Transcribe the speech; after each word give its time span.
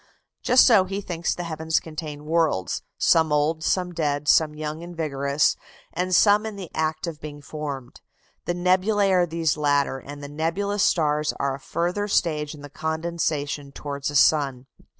Just 0.41 0.65
so 0.65 0.85
he 0.85 0.99
thinks 0.99 1.35
the 1.35 1.43
heavens 1.43 1.79
contain 1.79 2.25
worlds, 2.25 2.81
some 2.97 3.31
old, 3.31 3.63
some 3.63 3.93
dead, 3.93 4.27
some 4.27 4.55
young 4.55 4.81
and 4.81 4.97
vigorous, 4.97 5.55
and 5.93 6.15
some 6.15 6.43
in 6.43 6.55
the 6.55 6.71
act 6.73 7.05
of 7.05 7.21
being 7.21 7.39
formed. 7.39 8.01
The 8.45 8.55
nebulæ 8.55 9.11
are 9.11 9.27
these 9.27 9.57
latter, 9.57 9.99
and 9.99 10.23
the 10.23 10.27
nebulous 10.27 10.81
stars 10.81 11.35
are 11.39 11.53
a 11.53 11.59
further 11.59 12.07
stage 12.07 12.55
in 12.55 12.61
the 12.61 12.67
condensation 12.71 13.71
towards 13.71 14.09
a 14.09 14.15
sun. 14.15 14.65